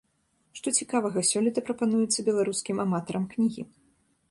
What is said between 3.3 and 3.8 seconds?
кнігі?